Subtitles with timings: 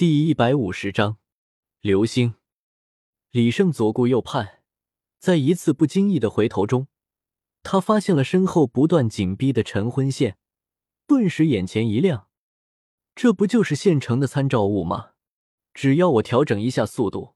[0.00, 1.18] 第一百五十章，
[1.82, 2.32] 流星。
[3.32, 4.62] 李胜左顾右盼，
[5.18, 6.86] 在一次不经意的回头中，
[7.62, 10.38] 他发现了身后不断紧逼的晨昏线，
[11.06, 12.28] 顿时眼前一亮。
[13.14, 15.10] 这不就是现成的参照物吗？
[15.74, 17.34] 只要我调整一下速度，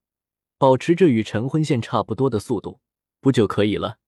[0.56, 2.80] 保持着与晨昏线差不多的速度，
[3.20, 3.98] 不就可以了？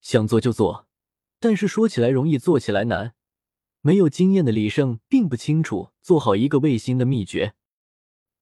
[0.00, 0.88] 想做就做，
[1.38, 3.14] 但是说起来容易，做起来难。
[3.82, 7.54] 没有经验的李胜并不清楚做好一个卫星的秘诀。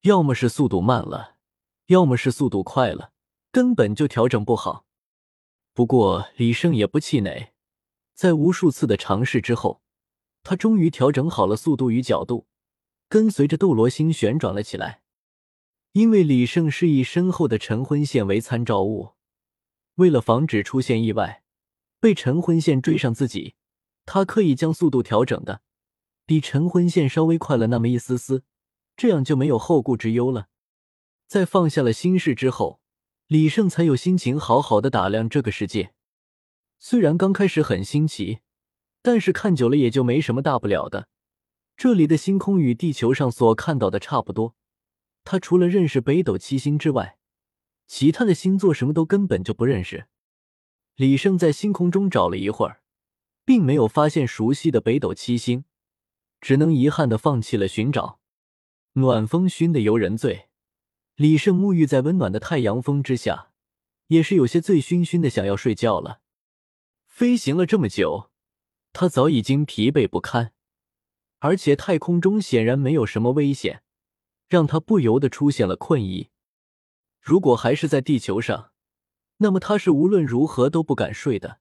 [0.06, 1.34] 要么是速度慢了，
[1.86, 3.10] 要么是速度快了，
[3.50, 4.86] 根本就调整不好。
[5.74, 7.52] 不过李胜也不气馁，
[8.14, 9.82] 在无数次的尝试之后，
[10.44, 12.46] 他终于调整好了速度与角度，
[13.08, 15.02] 跟随着斗罗星旋转了起来。
[15.90, 19.14] 因为李胜是以身后的晨昏线为参照物，
[19.96, 21.42] 为了防止出现意外，
[21.98, 23.56] 被晨昏线追上自己，
[24.04, 25.62] 他刻意将速度调整的
[26.24, 28.44] 比晨昏线稍微快了那么一丝丝。
[28.96, 30.48] 这样就没有后顾之忧了。
[31.26, 32.80] 在放下了心事之后，
[33.26, 35.92] 李胜才有心情好好的打量这个世界。
[36.78, 38.40] 虽然刚开始很新奇，
[39.02, 41.08] 但是看久了也就没什么大不了的。
[41.76, 44.54] 这里的星空与地球上所看到的差不多。
[45.24, 47.18] 他除了认识北斗七星之外，
[47.86, 50.06] 其他的星座什么都根本就不认识。
[50.94, 52.80] 李胜在星空中找了一会儿，
[53.44, 55.64] 并没有发现熟悉的北斗七星，
[56.40, 58.20] 只能遗憾的放弃了寻找。
[58.98, 60.48] 暖风熏得游人醉，
[61.16, 63.52] 李胜沐浴在温暖的太阳风之下，
[64.06, 66.22] 也是有些醉醺醺的，想要睡觉了。
[67.06, 68.30] 飞行了这么久，
[68.94, 70.54] 他早已经疲惫不堪，
[71.40, 73.82] 而且太空中显然没有什么危险，
[74.48, 76.30] 让他不由得出现了困意。
[77.20, 78.70] 如果还是在地球上，
[79.36, 81.60] 那么他是无论如何都不敢睡的。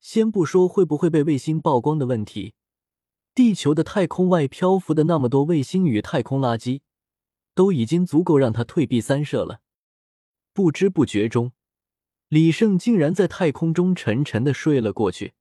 [0.00, 2.52] 先不说会不会被卫星曝光的问题。
[3.34, 6.80] 地球的太空外漂浮的那么多卫星与太空垃圾，
[7.54, 9.60] 都已经足够让他退避三舍了。
[10.52, 11.52] 不知不觉中，
[12.28, 15.32] 李胜竟然在太空中沉沉的睡了过去。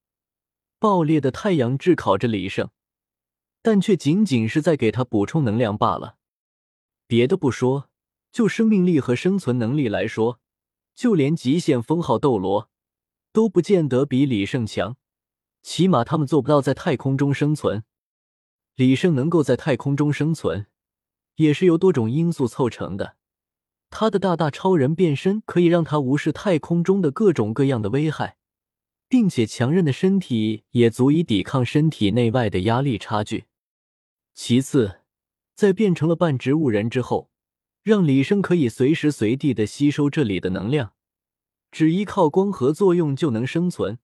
[0.80, 2.70] 爆裂的太阳炙烤着李胜，
[3.62, 6.16] 但却仅仅是在给他补充能量罢了。
[7.08, 7.90] 别的不说，
[8.32, 10.40] 就生命力和生存能力来说，
[10.96, 12.70] 就连极限封号斗罗
[13.34, 14.96] 都不见得比李胜强。
[15.62, 17.84] 起码他们做不到在太空中生存。
[18.76, 20.68] 李胜能够在太空中生存，
[21.36, 23.18] 也是由多种因素凑成的。
[23.90, 28.38] 他的大大超人变身可以让他无视太空中的各种各样的危害，
[29.10, 33.46] 并且强韧的身体也足以抵抗身体内外的压力差距。
[34.34, 35.02] 其次，
[35.54, 37.30] 在变成了半植物人之后，
[37.84, 40.94] 让李胜可以随时随地的吸收这里的能量，
[41.70, 44.00] 只依靠光合作用就能生存。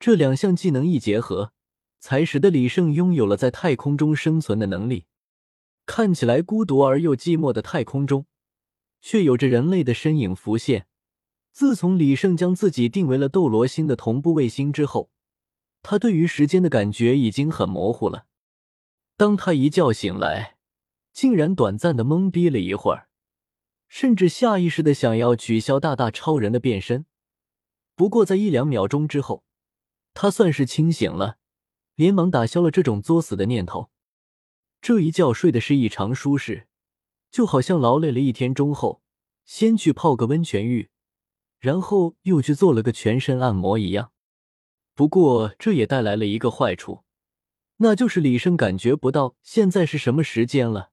[0.00, 1.52] 这两项技能一结合，
[1.98, 5.04] 才使得李胜拥有了在太空中生存的能力。
[5.84, 8.24] 看起来孤独而又寂寞的太空中，
[9.02, 10.86] 却有着人类的身影浮现。
[11.52, 15.10] 自从李胜将自己定为了斗罗星的同步卫星之后，
[15.82, 18.24] 他对于时间的感觉已经很模糊了。
[19.18, 20.56] 当他一觉醒来，
[21.12, 23.08] 竟然短暂的懵逼了一会儿，
[23.86, 27.04] 甚至下意识的想要取消大大超人的变身。
[27.94, 29.44] 不过在一两秒钟之后，
[30.22, 31.38] 他算是清醒了，
[31.94, 33.88] 连忙打消了这种作死的念头。
[34.82, 36.68] 这一觉睡的是异常舒适，
[37.30, 39.00] 就好像劳累了一天中后，
[39.46, 40.90] 先去泡个温泉浴，
[41.58, 44.12] 然后又去做了个全身按摩一样。
[44.94, 47.02] 不过这也带来了一个坏处，
[47.78, 50.90] 那就是李胜感觉不到现在是什么时间了。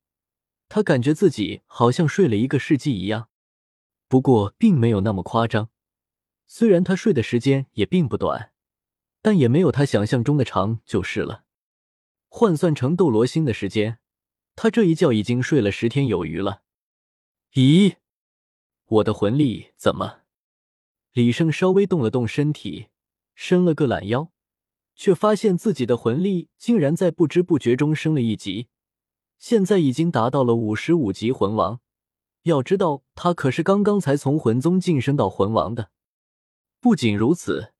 [0.69, 3.27] 他感觉自己好像睡了一个世纪一样。
[4.07, 5.69] 不过并没有那么夸张，
[6.45, 8.53] 虽然他睡的时间也并不短。
[9.27, 11.43] 但也没有他想象中的长，就是了。
[12.29, 13.99] 换算成斗罗星的时间，
[14.55, 16.61] 他这一觉已经睡了十天有余了。
[17.51, 17.97] 咦，
[18.85, 20.21] 我的魂力怎么？
[21.11, 22.87] 李胜稍微动了动身体，
[23.35, 24.31] 伸了个懒腰，
[24.95, 28.69] 却发现自己的魂力竟然在不知不觉中升了一级，
[29.37, 31.81] 现在已经达到了五十五级魂王。
[32.43, 35.91] 要知道，他可是刚刚才从魂宗晋升到魂王的。
[36.79, 37.73] 不仅如此。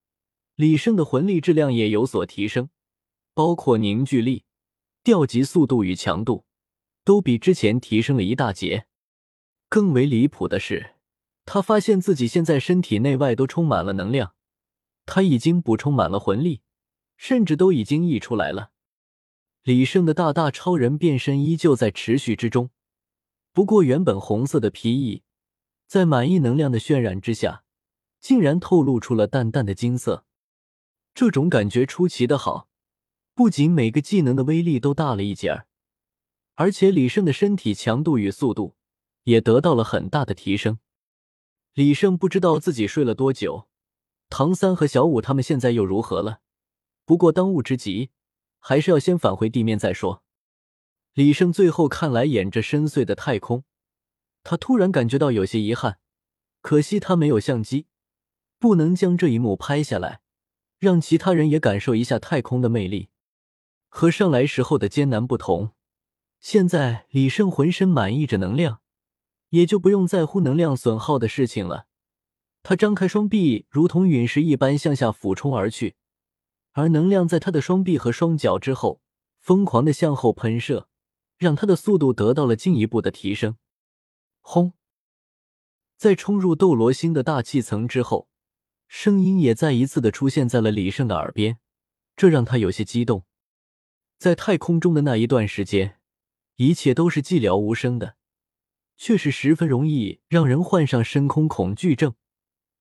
[0.58, 2.68] 李胜的魂力质量也有所提升，
[3.32, 4.42] 包括凝聚力、
[5.04, 6.46] 调集速度与强度，
[7.04, 8.88] 都比之前提升了一大截。
[9.68, 10.96] 更为离谱的是，
[11.44, 14.34] 他发现自己现在身体内外都充满了能量，
[15.06, 16.62] 他已经补充满了魂力，
[17.16, 18.72] 甚至都已经溢出来了。
[19.62, 22.70] 李胜的大大超人变身依旧在持续之中，
[23.52, 25.22] 不过原本红色的皮衣，
[25.86, 27.62] 在满溢能量的渲染之下，
[28.18, 30.24] 竟然透露出了淡淡的金色。
[31.14, 32.68] 这种感觉出奇的好，
[33.34, 35.66] 不仅每个技能的威力都大了一截儿，
[36.54, 38.76] 而且李胜的身体强度与速度
[39.24, 40.78] 也得到了很大的提升。
[41.74, 43.68] 李胜不知道自己睡了多久，
[44.28, 46.40] 唐三和小五他们现在又如何了？
[47.04, 48.10] 不过当务之急
[48.58, 50.22] 还是要先返回地面再说。
[51.14, 53.64] 李胜最后看来眼着深邃的太空，
[54.42, 55.98] 他突然感觉到有些遗憾，
[56.60, 57.86] 可惜他没有相机，
[58.58, 60.20] 不能将这一幕拍下来，
[60.78, 63.08] 让其他人也感受一下太空的魅力。
[63.88, 65.72] 和上来时候的艰难不同，
[66.40, 68.80] 现在李胜浑身满溢着能量。
[69.50, 71.86] 也就不用在乎能量损耗的事情了。
[72.62, 75.96] 他张开双臂，如同陨石一般向下俯冲而去，
[76.72, 79.00] 而能量在他的双臂和双脚之后
[79.38, 80.88] 疯狂的向后喷射，
[81.38, 83.56] 让他的速度得到了进一步的提升。
[84.42, 84.74] 轰！
[85.96, 88.28] 在冲入斗罗星的大气层之后，
[88.88, 91.58] 声音也再一次的出现在了李胜的耳边，
[92.16, 93.24] 这让他有些激动。
[94.18, 96.00] 在太空中的那一段时间，
[96.56, 98.16] 一切都是寂寥无声的。
[99.00, 102.16] 却是十分容易让人患上深空恐惧症。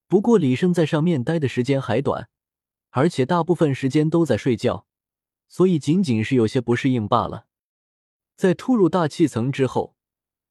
[0.08, 2.28] 不过李胜在上面待的时间还短，
[2.90, 4.88] 而且大部分时间都在睡觉，
[5.48, 7.46] 所以仅仅是有些不适应罢了。
[8.36, 9.96] 在突入大气层之后，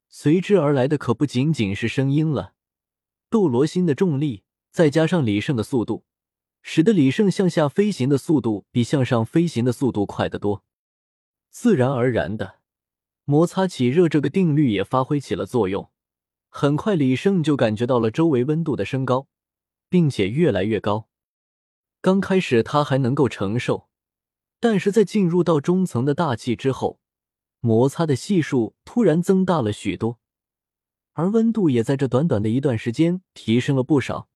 [0.08, 2.54] 随之而来的可不仅仅是声音了。
[3.28, 4.44] 斗罗星的重力
[4.76, 6.04] 再加上李胜的速度，
[6.60, 10.66] 使得李胜向下飞行的速度比向上飞行的速度快得多。
[11.48, 12.56] 自然而然的。
[13.24, 15.90] 摩擦起热这个定律也发挥起了作用，
[16.50, 19.28] 很快李胜就感觉到了周围温度的升高，
[19.88, 21.08] 并且越来越高。
[22.02, 23.88] 刚开始他还能够承受，
[24.60, 27.00] 但是在进入到中层的大气之后，
[27.60, 30.18] 摩擦的系数突然增大了许多，
[31.14, 34.28] 而温度也在这短短的一段时间提升了不少。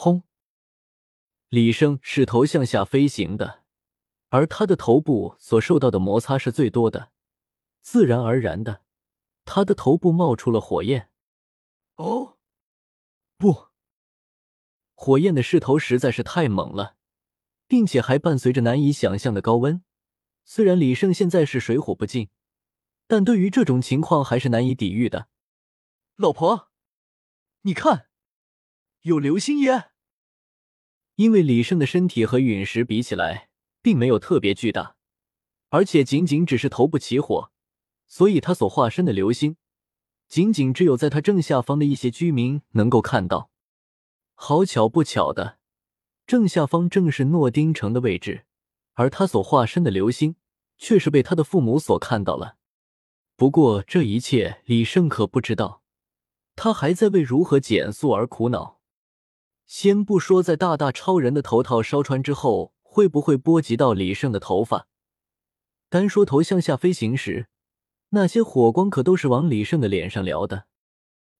[0.00, 0.22] 轰！
[1.48, 3.64] 李胜是头向下飞行的，
[4.28, 7.10] 而他的头部所受到的摩擦是最多的。
[7.82, 8.84] 自然而然的，
[9.44, 11.10] 他的头部冒出了火焰。
[11.96, 12.38] 哦，
[13.36, 13.70] 不！
[14.94, 16.94] 火焰的势头实在是太猛了，
[17.66, 19.82] 并且还伴随着难以想象的高温。
[20.44, 22.30] 虽然李胜现在是水火不进，
[23.08, 25.26] 但对于这种情况还是难以抵御的。
[26.14, 26.70] 老婆，
[27.62, 28.08] 你看，
[29.02, 29.90] 有流星耶！
[31.14, 33.48] 因为李胜的身体和陨石比起来，
[33.80, 34.96] 并没有特别巨大，
[35.68, 37.52] 而且仅仅只是头部起火。
[38.06, 39.56] 所以，他所化身的流星，
[40.26, 43.50] 仅仅只有在他正下方的一些居民能够看到。
[44.34, 45.58] 好巧不巧的，
[46.26, 48.46] 正下方正是诺丁城的位置，
[48.94, 50.36] 而他所化身的流星，
[50.76, 52.56] 却是被他的父母所看到了。
[53.36, 55.82] 不过，这一切李胜可不知道，
[56.56, 58.77] 他还在为如何减速而苦恼。
[59.68, 64.88] 先不说在大大超人的头套烧穿之后会不会波及到李胜的头发，
[65.90, 67.48] 单说头向下飞行时。
[68.08, 70.64] 那些火光可都是往李胜的脸上燎的，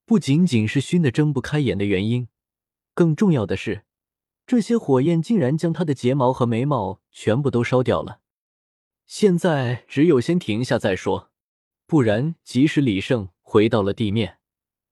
[0.04, 2.28] 不仅仅是熏得睁不开眼的原因，
[2.92, 3.84] 更重要的是，
[4.46, 8.20] 这些火焰竟然将他的睫毛和眉毛全部都烧掉了。
[9.06, 11.30] 现在只有先停下再说，
[11.86, 14.36] 不然即使李胜回到了地面，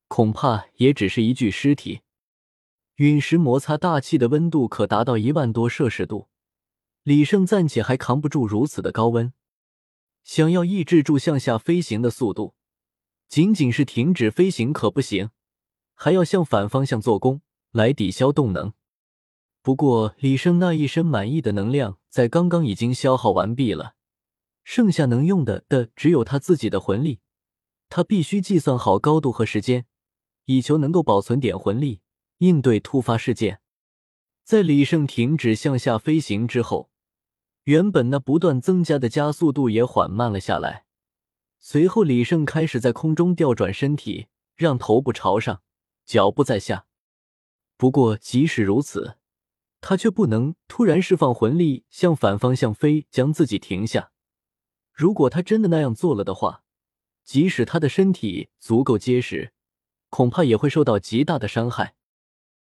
[0.09, 2.01] 恐怕也只是一具尸体。
[2.97, 6.29] 陨石摩擦大气的温度可达到一万多摄氏度，
[7.03, 9.35] 李胜暂且还扛不住如此的高温。
[10.25, 12.55] 想要抑制住向下飞行的速度，
[13.29, 15.29] 仅仅是停止飞行可不行，
[15.95, 18.73] 还要向反方向做功来抵消动能。
[19.61, 23.95] 不过李胜那一身满意的能量在刚刚已经消耗完毕了，
[24.65, 27.21] 剩下能用的的只有他自己的魂力。
[27.91, 29.85] 他必须计算好高度和时间，
[30.47, 32.01] 以求能够保存点魂力
[32.39, 33.61] 应对突发事件。
[34.45, 36.91] 在李胜停止向下飞行之后。
[37.65, 40.85] 原本那不断增加的加速度也缓慢了下来。
[41.59, 45.63] 随后，李胜开始在空中调转身体，让头部朝上，
[46.05, 46.87] 脚步在下。
[47.77, 49.17] 不过，即使如此，
[49.81, 54.13] 他却不能突然释放魂力向反方向飞，将自己停下。
[54.93, 56.63] 如果他真的那样做了的话，
[57.25, 59.53] 即使他的身体足够结实，
[60.09, 61.96] 恐怕也会受到极大的伤害。